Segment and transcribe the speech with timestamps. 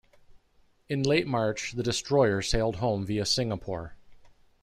[0.89, 3.93] In late March, the destroyer sailed home via Singapore.